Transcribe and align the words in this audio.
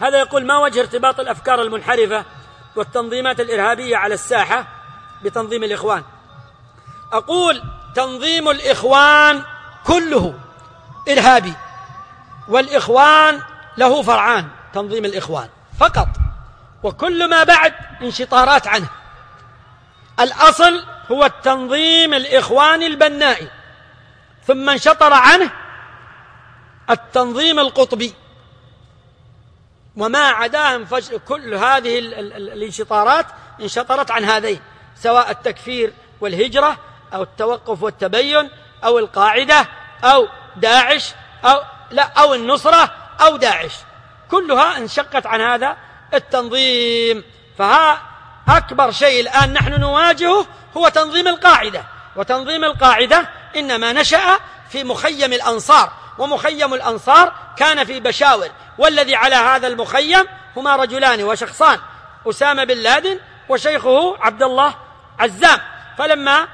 هذا 0.00 0.18
يقول 0.18 0.46
ما 0.46 0.58
وجه 0.58 0.80
ارتباط 0.80 1.20
الأفكار 1.20 1.62
المنحرفة 1.62 2.24
والتنظيمات 2.76 3.40
الإرهابية 3.40 3.96
على 3.96 4.14
الساحة 4.14 4.66
بتنظيم 5.24 5.64
الإخوان؟ 5.64 6.02
أقول 7.12 7.62
تنظيم 7.94 8.48
الإخوان 8.48 9.42
كله 9.86 10.34
إرهابي 11.08 11.52
والإخوان 12.48 13.42
له 13.76 14.02
فرعان 14.02 14.48
تنظيم 14.74 15.04
الإخوان 15.04 15.48
فقط 15.80 16.08
وكل 16.82 17.30
ما 17.30 17.44
بعد 17.44 17.74
انشطارات 18.02 18.66
عنه. 18.66 18.88
الأصل 20.20 20.84
هو 21.10 21.24
التنظيم 21.24 22.14
الإخواني 22.14 22.86
البنائي 22.86 23.48
ثم 24.46 24.70
انشطر 24.70 25.12
عنه 25.12 25.50
التنظيم 26.90 27.58
القطبي. 27.58 28.14
وما 29.96 30.28
عداهم 30.28 30.84
فج... 30.84 31.14
كل 31.14 31.54
هذه 31.54 31.98
ال... 31.98 32.14
ال... 32.14 32.52
الانشطارات 32.52 33.26
انشطرت 33.60 34.10
عن 34.10 34.24
هذين 34.24 34.60
سواء 34.96 35.30
التكفير 35.30 35.92
والهجرة 36.20 36.78
أو 37.14 37.22
التوقف 37.22 37.82
والتبين 37.82 38.50
أو 38.84 38.98
القاعدة 38.98 39.68
أو 40.04 40.28
داعش 40.56 41.14
أو 41.44 41.62
لا 41.90 42.02
أو 42.02 42.34
النصرة 42.34 42.94
أو 43.20 43.36
داعش. 43.36 43.72
كلها 44.30 44.78
انشقت 44.78 45.26
عن 45.26 45.40
هذا 45.40 45.76
التنظيم. 46.14 47.24
فها 47.58 48.02
أكبر 48.48 48.90
شيء 48.90 49.20
الآن 49.20 49.52
نحن 49.52 49.80
نواجهه 49.80 50.46
هو 50.76 50.88
تنظيم 50.88 51.28
القاعدة. 51.28 51.84
وتنظيم 52.16 52.64
القاعدة 52.64 53.28
إنما 53.56 53.92
نشأ 53.92 54.38
في 54.70 54.84
مخيم 54.84 55.32
الأنصار. 55.32 55.92
ومخيم 56.18 56.74
الأنصار 56.74 57.32
كان 57.56 57.84
في 57.84 58.00
بشاور 58.00 58.48
والذي 58.78 59.14
على 59.14 59.34
هذا 59.34 59.66
المخيم 59.66 60.24
هما 60.56 60.76
رجلان 60.76 61.22
وشخصان 61.22 61.78
أسامة 62.26 62.64
بن 62.64 62.74
لادن 62.74 63.18
وشيخه 63.48 64.16
عبد 64.20 64.42
الله 64.42 64.74
عزام. 65.18 65.60
فلما 65.98 66.48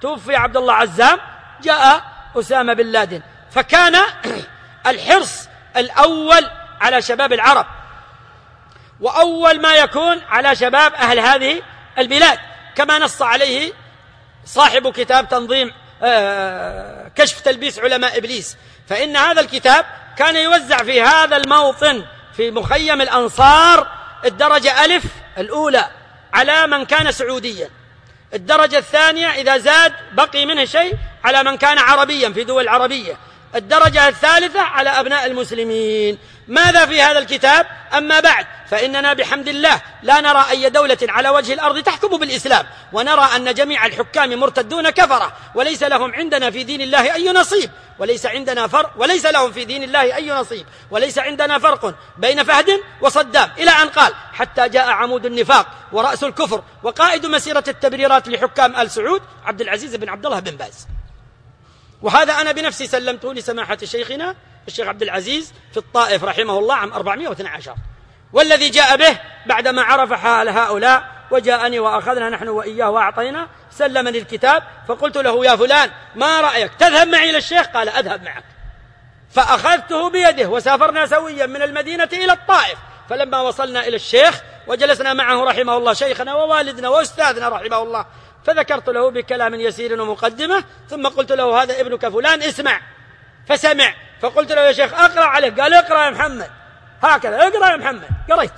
توفي 0.00 0.36
عبد 0.36 0.56
الله 0.56 0.74
عزام 0.74 1.18
جاء 1.62 2.04
أسامة 2.36 2.72
بن 2.72 2.86
لادن. 2.86 3.22
فكان 3.50 3.96
الحرص 4.86 5.48
الأول 5.76 6.50
على 6.80 7.02
شباب 7.02 7.32
العرب 7.32 7.66
وأول 9.00 9.60
ما 9.60 9.74
يكون 9.74 10.20
على 10.28 10.56
شباب 10.56 10.94
أهل 10.94 11.18
هذه 11.18 11.62
البلاد. 11.98 12.38
كما 12.76 12.98
نص 12.98 13.22
عليه 13.22 13.72
صاحب 14.44 14.92
كتاب 14.92 15.28
تنظيم 15.28 15.72
كشف 17.16 17.40
تلبيس 17.40 17.78
علماء 17.78 18.18
إبليس. 18.18 18.56
فإن 18.88 19.16
هذا 19.16 19.40
الكتاب 19.40 19.84
كان 20.16 20.36
يوزع 20.36 20.76
في 20.76 21.02
هذا 21.02 21.36
الموطن 21.36 22.04
في 22.36 22.50
مخيم 22.50 23.00
الأنصار 23.00 23.86
الدرجة 24.24 24.84
ألف 24.84 25.04
الأولى 25.38 25.88
على 26.32 26.66
من 26.66 26.84
كان 26.84 27.12
سعوديا. 27.12 27.70
الدرجة 28.34 28.78
الثانية 28.78 29.26
إذا 29.26 29.58
زاد 29.58 29.92
بقي 30.12 30.46
منه 30.46 30.64
شيء 30.64 30.94
على 31.24 31.42
من 31.42 31.56
كان 31.56 31.78
عربيا 31.78 32.30
في 32.30 32.44
دول 32.44 32.68
عربية. 32.68 33.16
الدرجة 33.54 34.08
الثالثة 34.08 34.60
على 34.60 34.90
أبناء 34.90 35.26
المسلمين. 35.26 36.18
ماذا 36.48 36.86
في 36.86 37.02
هذا 37.02 37.18
الكتاب؟ 37.18 37.66
أما 37.96 38.20
بعد 38.20 38.46
فإننا 38.70 39.12
بحمد 39.12 39.48
الله 39.48 39.80
لا 40.02 40.20
نرى 40.20 40.44
أي 40.50 40.70
دولة 40.70 40.98
على 41.02 41.28
وجه 41.28 41.52
الأرض 41.52 41.82
تحكم 41.82 42.18
بالإسلام 42.18 42.66
ونرى 42.92 43.28
أن 43.36 43.54
جميع 43.54 43.86
الحكام 43.86 44.40
مرتدون 44.40 44.90
كفرة 44.90 45.32
وليس 45.54 45.82
لهم 45.82 46.14
عندنا 46.14 46.50
في 46.50 46.64
دين 46.64 46.80
الله 46.80 47.14
أي 47.14 47.32
نصيب 47.32 47.70
وليس 47.98 48.26
عندنا 48.26 48.66
فرق 48.66 48.92
وليس 48.96 49.26
لهم 49.26 49.52
في 49.52 49.64
دين 49.64 49.82
الله 49.82 50.16
أي 50.16 50.30
نصيب 50.30 50.66
وليس 50.90 51.18
عندنا 51.18 51.58
فرق 51.58 51.94
بين 52.18 52.44
فهد 52.44 52.80
وصدام. 53.00 53.50
إلى 53.58 53.70
أن 53.70 53.88
قال 53.88 54.12
حتى 54.32 54.68
جاء 54.68 54.88
عمود 54.90 55.26
النفاق 55.26 55.66
ورأس 55.92 56.24
الكفر 56.24 56.62
وقائد 56.82 57.26
مسيرة 57.26 57.64
التبريرات 57.68 58.28
لحكام 58.28 58.76
آل 58.76 58.90
سعود 58.90 59.22
عبد 59.44 59.60
العزيز 59.60 59.96
بن 59.96 60.08
عبد 60.08 60.26
الله 60.26 60.40
بن 60.40 60.56
باز. 60.56 60.86
وهذا 62.02 62.32
أنا 62.32 62.52
بنفسي 62.52 62.86
سلمته 62.86 63.34
لسماحة 63.34 63.78
شيخنا 63.84 64.34
الشيخ 64.68 64.88
عبد 64.88 65.02
العزيز 65.02 65.52
في 65.70 65.76
الطائف 65.76 66.24
رحمه 66.24 66.58
الله 66.58 66.74
عام 66.74 66.92
412 66.92 67.74
والذي 68.32 68.68
جاء 68.68 68.96
به 68.96 69.18
بعدما 69.46 69.82
عرف 69.82 70.12
حال 70.12 70.48
هؤلاء 70.48 71.18
وجاءني 71.30 71.78
وأخذنا 71.78 72.28
نحن 72.28 72.48
وإياه 72.48 72.90
وأعطينا 72.90 73.48
سلمني 73.70 74.18
الكتاب 74.18 74.62
فقلت 74.88 75.16
له 75.16 75.44
يا 75.44 75.56
فلان 75.56 75.90
ما 76.14 76.40
رأيك؟ 76.40 76.74
تذهب 76.74 77.08
معي 77.08 77.30
إلى 77.30 77.38
الشيخ؟ 77.38 77.66
قال 77.66 77.88
أذهب 77.88 78.22
معك. 78.22 78.44
فأخذته 79.30 80.10
بيده 80.10 80.48
وسافرنا 80.48 81.06
سويا 81.06 81.46
من 81.46 81.62
المدينة 81.62 82.08
إلى 82.12 82.32
الطائف. 82.32 82.78
فلما 83.10 83.40
وصلنا 83.40 83.86
إلى 83.86 83.96
الشيخ 83.96 84.42
وجلسنا 84.66 85.14
معه 85.14 85.44
رحمه 85.44 85.76
الله 85.76 85.92
شيخنا 85.92 86.34
ووالدنا 86.34 86.88
وأستاذنا 86.88 87.48
رحمه 87.48 87.82
الله 87.82 88.06
فذكرت 88.44 88.88
له 88.88 89.10
بكلام 89.10 89.54
يسير 89.54 90.02
ومقدمة 90.02 90.64
ثم 90.90 91.06
قلت 91.06 91.32
له 91.32 91.62
هذا 91.62 91.80
ابنك 91.80 92.08
فلان 92.08 92.42
اسمع. 92.42 92.80
فسمع. 93.48 93.94
فقلت 94.20 94.52
له 94.52 94.60
يا 94.60 94.72
شيخ 94.72 94.94
أقرأ 94.94 95.24
عليه. 95.24 95.50
قال 95.50 95.74
اقرأ 95.74 96.04
يا 96.04 96.10
محمد. 96.10 96.50
هكذا 97.02 97.36
اقرأ 97.36 97.70
يا 97.70 97.76
محمد. 97.76 98.08
قريت 98.30 98.52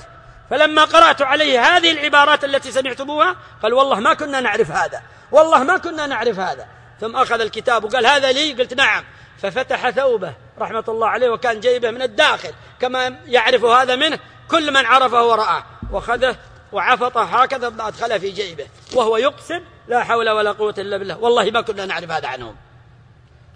فلما 0.51 0.85
قرأت 0.85 1.23
عليه 1.23 1.61
هذه 1.61 1.93
العبارات 1.93 2.45
التي 2.45 2.73
سمعتموها 2.73 3.37
قال 3.63 3.75
والله 3.75 4.01
ما 4.01 4.15
كنا 4.15 4.41
نعرف 4.41 4.71
هذا. 4.71 5.03
والله 5.33 5.65
ما 5.65 5.79
كنا 5.79 6.07
نعرف 6.07 6.39
هذا. 6.39 6.67
ثم 7.01 7.17
أخذ 7.17 7.41
الكتاب 7.41 7.85
وقال 7.85 8.07
هذا 8.07 8.33
لي؟ 8.33 8.53
قلت 8.53 8.75
نعم. 8.75 9.05
ففتح 9.43 9.91
ثوبه 9.91 10.35
رحمة 10.59 10.85
الله 10.89 11.09
عليه 11.09 11.31
وكان 11.31 11.61
جيبه 11.61 11.91
من 11.91 12.03
الداخل 12.03 12.53
كما 12.81 13.17
يعرف 13.27 13.65
هذا 13.65 13.97
منه 13.97 14.19
كل 14.49 14.73
من 14.73 14.87
عرفه 14.87 15.27
ورآه. 15.27 15.65
وخذه 15.93 16.37
وعفطه 16.73 17.23
هكذا 17.23 17.67
أدخله 17.67 18.19
في 18.19 18.31
جيبه 18.31 18.67
وهو 18.95 19.17
يقسم 19.17 19.61
لا 19.89 20.05
حول 20.05 20.31
ولا 20.31 20.53
قوة 20.53 20.75
إلا 20.79 20.97
بالله. 20.97 21.19
والله 21.19 21.51
ما 21.51 21.61
كنا 21.61 21.87
نعرف 21.87 22.11
هذا 22.11 22.29
عنهم. 22.29 22.57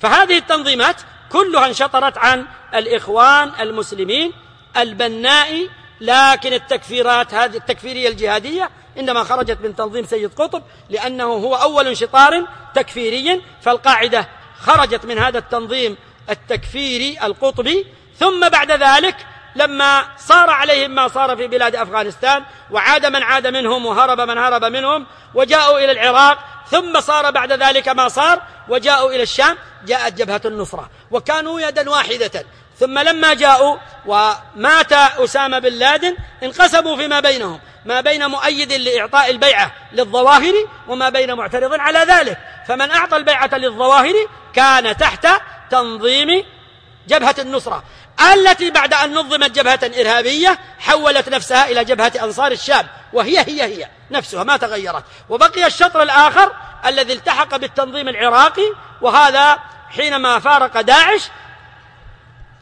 فهذه 0.00 0.38
التنظيمات 0.38 0.96
كلها 1.32 1.66
انشطرت 1.66 2.18
عن 2.18 2.46
الإخوان 2.74 3.52
المسلمين 3.60 4.32
البناء 4.76 5.68
لكن 6.00 6.52
التكفيرات 6.52 7.34
هذه 7.34 7.56
التكفيرية 7.56 8.08
الجهادية 8.08 8.70
إنما 8.98 9.24
خرجت 9.24 9.58
من 9.60 9.76
تنظيم 9.76 10.04
سيد 10.04 10.34
قطب 10.34 10.62
لأنه 10.90 11.24
هو 11.24 11.54
أول 11.54 11.88
انشطار 11.88 12.46
تكفيري. 12.74 13.42
فالقاعدة 13.62 14.28
خرجت 14.58 15.04
من 15.04 15.18
هذا 15.18 15.38
التنظيم 15.38 15.96
التكفيري 16.30 17.18
القطبي 17.22 17.86
ثم 18.18 18.48
بعد 18.48 18.70
ذلك 18.70 19.16
لما 19.56 20.04
صار 20.18 20.50
عليهم 20.50 20.90
ما 20.90 21.08
صار 21.08 21.36
في 21.36 21.46
بلاد 21.46 21.76
أفغانستان 21.76 22.44
وعاد 22.70 23.06
من 23.06 23.22
عاد 23.22 23.46
منهم 23.46 23.86
وهرب 23.86 24.20
من 24.20 24.38
هرب 24.38 24.64
منهم 24.64 25.06
وجاءوا 25.34 25.78
إلى 25.78 25.92
العراق 25.92 26.38
ثم 26.70 27.00
صار 27.00 27.30
بعد 27.30 27.52
ذلك 27.52 27.88
ما 27.88 28.08
صار 28.08 28.42
وجاءوا 28.68 29.10
إلى 29.10 29.22
الشام 29.22 29.56
جاءت 29.86 30.12
جبهة 30.12 30.40
النصرة 30.44 30.90
وكانوا 31.10 31.60
يدا 31.60 31.90
واحدة. 31.90 32.44
ثم 32.78 32.98
لما 32.98 33.34
جاءوا 33.34 33.76
ومات 34.06 34.92
أسامة 34.92 35.58
بن 35.58 35.72
لادن 35.72 36.16
انقسموا 36.42 36.96
فيما 36.96 37.20
بينهم 37.20 37.60
ما 37.84 38.00
بين 38.00 38.26
مؤيد 38.26 38.72
لإعطاء 38.72 39.30
البيعة 39.30 39.72
للظواهر 39.92 40.54
وما 40.88 41.08
بين 41.08 41.34
معترض 41.34 41.80
على 41.80 41.98
ذلك. 41.98 42.38
فمن 42.68 42.90
أعطى 42.90 43.16
البيعة 43.16 43.50
للظواهر 43.52 44.14
كان 44.54 44.96
تحت 44.96 45.28
تنظيم 45.70 46.44
جبهة 47.08 47.34
النصرة. 47.38 47.82
التي 48.20 48.70
بعد 48.70 48.94
أن 48.94 49.14
نظمت 49.14 49.50
جبهة 49.50 49.80
إرهابية 50.00 50.58
حولت 50.78 51.28
نفسها 51.28 51.68
إلى 51.68 51.84
جبهة 51.84 52.12
أنصار 52.22 52.52
الشام 52.52 52.86
وهي 53.12 53.38
هي 53.38 53.62
هي 53.62 53.88
نفسها 54.10 54.44
ما 54.44 54.56
تغيرت. 54.56 55.04
وبقي 55.28 55.66
الشطر 55.66 56.02
الآخر 56.02 56.52
الذي 56.86 57.12
التحق 57.12 57.56
بالتنظيم 57.56 58.08
العراقي 58.08 58.72
وهذا 59.00 59.58
حينما 59.88 60.38
فارق 60.38 60.80
داعش 60.80 61.22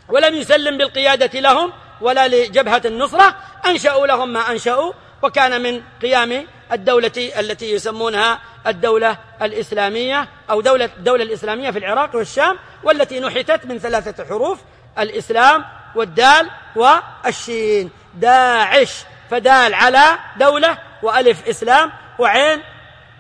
ولم 0.09 0.35
يسلم 0.35 0.79
بالقيادة 0.79 1.41
لهم 1.41 1.73
ولا 2.01 2.29
لجبهة 2.29 2.83
النصرة 2.85 3.37
أنشأوا 3.67 4.07
لهم 4.07 4.33
ما 4.33 4.51
أنشأوا 4.51 4.93
وكان 5.23 5.63
من 5.63 5.83
قيام 6.03 6.47
الدولة 6.73 7.33
التي 7.39 7.73
يسمونها 7.73 8.39
الدولة 8.67 9.19
الإسلامية 9.43 10.29
أو 10.51 10.61
دولة 10.61 10.91
الدولة 10.99 11.23
الإسلامية 11.23 11.71
في 11.71 11.79
العراق 11.79 12.17
والشام 12.17 12.59
والتي 12.83 13.21
نحتت 13.21 13.67
من 13.67 13.79
ثلاثة 13.79 14.25
حروف 14.25 14.59
الإسلام 14.99 15.65
والدال 15.95 16.51
والشين. 16.77 17.91
داعش 18.15 19.05
فدال 19.31 19.75
على 19.75 20.19
دولة 20.37 20.79
وألف 21.03 21.49
إسلام 21.49 21.93
وعين 22.19 22.63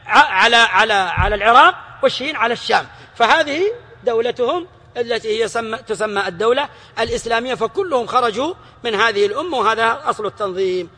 على 0.07 0.57
على 0.57 0.93
على 0.93 1.35
العراق 1.35 1.75
والشين 2.03 2.37
على 2.37 2.53
الشام. 2.53 2.87
فهذه 3.15 3.63
دولتهم 4.05 4.67
التي 4.97 5.29
هي 5.29 5.49
تسمى 5.89 6.27
الدولة 6.27 6.69
الإسلامية 6.99 7.55
فكلهم 7.55 8.07
خرجوا 8.07 8.55
من 8.85 8.95
هذه 8.95 9.27
الأمة 9.27 9.59
وهذا 9.59 10.03
أصل 10.05 10.27
التنظيم. 10.27 10.89